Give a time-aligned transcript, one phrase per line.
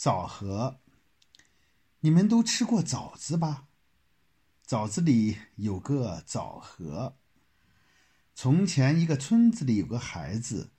[0.00, 0.80] 枣核。
[1.98, 3.66] 你们都吃过枣子吧？
[4.62, 7.18] 枣子里有个枣核。
[8.34, 10.70] 从前一个村子里有个孩子，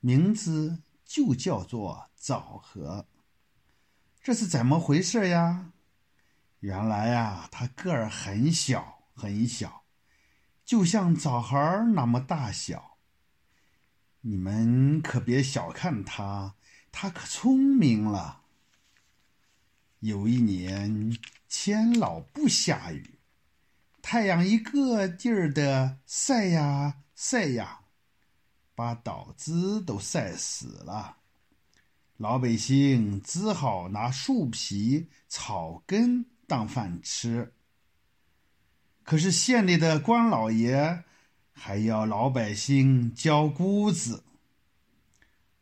[0.00, 3.08] 名字就叫做枣核。
[4.22, 5.72] 这是怎么回事呀？
[6.58, 9.84] 原来呀，他个儿很小很小，
[10.66, 11.56] 就像枣核
[11.94, 12.98] 那么大小。
[14.20, 16.56] 你们可别小看他，
[16.92, 18.42] 他可聪明了。
[20.06, 23.18] 有一年，天老不下雨，
[24.00, 27.80] 太阳一个劲儿的晒呀晒呀，
[28.76, 31.16] 把稻子都晒死了。
[32.18, 37.52] 老百姓只好拿树皮、草根当饭吃。
[39.02, 41.02] 可是县里的官老爷
[41.52, 44.22] 还要老百姓交谷子。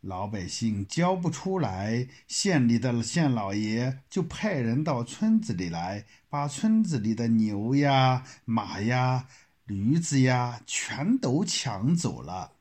[0.07, 9.27] 老百姓交不出来，县里的县老爷就派人到村子里来，把村子里的牛呀、马呀、
[9.65, 12.53] 驴子呀全都抢走了。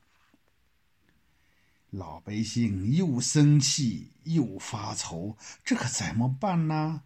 [1.90, 7.02] 老百姓又生气又发愁，这可怎么办呢？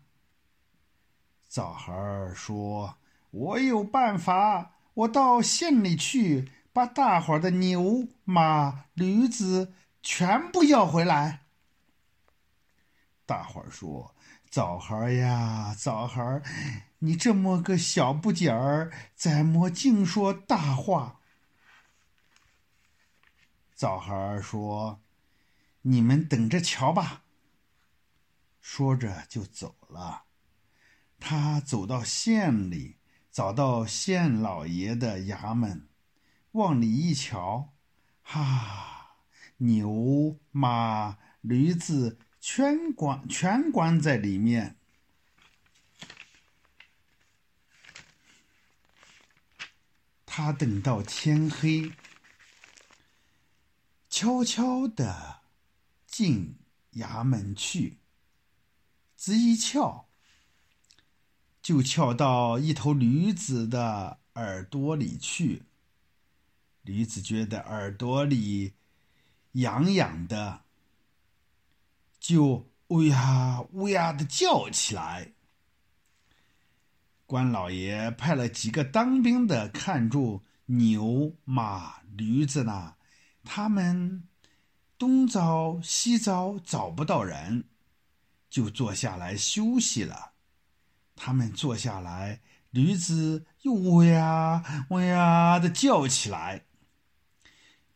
[1.49, 2.97] 枣孩儿说
[3.33, 9.73] ：“我有办法，我到县里去，把大伙儿的牛、马、驴子。”
[10.11, 11.43] 全部要回来！
[13.27, 14.15] 大伙儿说
[14.51, 16.43] ：“枣儿呀，枣儿，
[17.01, 21.21] 你这么个小不点儿，怎么净说大话？”
[23.77, 25.03] 枣儿说
[25.83, 27.25] ：“你们等着瞧吧。”
[28.63, 30.25] 说着就走了。
[31.21, 32.97] 他走到县里，
[33.31, 35.87] 找到县老爷的衙门，
[36.53, 37.75] 往里一瞧，
[38.23, 38.88] 哈！
[39.59, 44.77] 牛、马、驴子全关全关在里面。
[50.25, 51.93] 他等到天黑，
[54.09, 55.41] 悄悄的
[56.07, 56.57] 进
[56.93, 57.99] 衙门去，
[59.17, 60.09] 只一翘，
[61.61, 65.65] 就翘到一头驴子的耳朵里去。
[66.83, 68.75] 驴子觉得耳朵里。
[69.53, 70.63] 痒痒的，
[72.19, 75.33] 就呜呀呜呀的叫起来。
[77.27, 82.95] 关老爷派了几个当兵的看住牛马驴子呢，
[83.45, 84.27] 他们
[84.97, 87.65] 东找西找找不到人，
[88.49, 90.33] 就坐下来休息了。
[91.17, 96.65] 他们坐下来，驴子又呜呀呜呀的叫起来，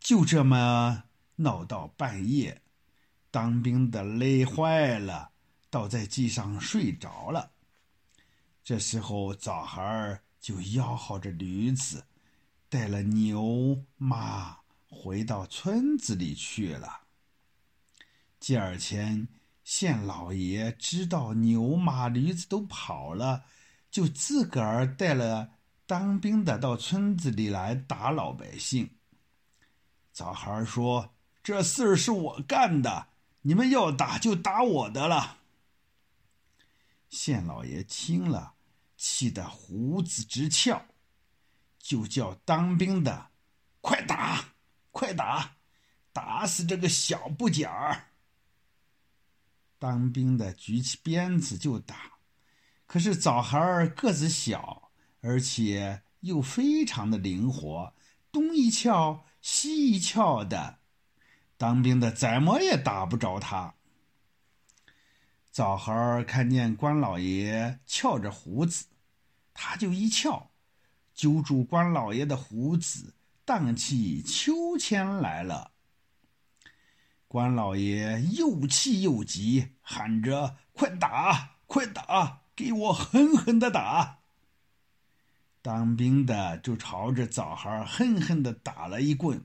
[0.00, 1.04] 就这么。
[1.42, 2.62] 闹到半夜，
[3.32, 5.32] 当兵的累坏了，
[5.70, 7.50] 倒在地上睡着了。
[8.62, 12.06] 这时候，枣孩儿就吆喝着驴子，
[12.68, 14.56] 带了牛马
[14.88, 17.00] 回到村子里去了。
[18.38, 19.26] 第二天，
[19.64, 23.44] 县老爷知道牛马驴子都跑了，
[23.90, 25.50] 就自个儿带了
[25.86, 28.88] 当兵的到村子里来打老百姓。
[30.12, 31.12] 枣孩说。
[31.42, 33.08] 这事儿是我干的，
[33.42, 35.38] 你们要打就打我的了。
[37.08, 38.54] 县老爷听了，
[38.96, 40.86] 气得胡子直翘，
[41.78, 43.30] 就叫当兵的
[43.80, 44.54] 快打，
[44.92, 45.56] 快打，
[46.12, 48.10] 打死这个小不点儿。
[49.80, 52.12] 当兵的举起鞭子就打，
[52.86, 57.92] 可是枣孩儿个子小，而且又非常的灵活，
[58.30, 60.78] 东一翘西一翘的。
[61.62, 63.74] 当兵的怎么也打不着他。
[65.52, 68.86] 枣核儿看见关老爷翘着胡子，
[69.54, 70.50] 他就一翘，
[71.14, 73.14] 揪住关老爷的胡子，
[73.44, 75.70] 荡起秋千来了。
[77.28, 84.18] 关老爷又气又急，喊着：“快打，快打，给我狠狠的打！”
[85.62, 89.44] 当兵的就朝着枣核儿狠狠的打了一棍。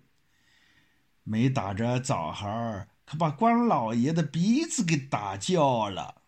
[1.29, 6.21] 没打着枣核儿，可把官老爷的鼻子给打叫了，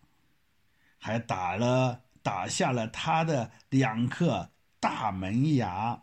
[0.98, 6.02] 还打了打下了他的两颗大门牙。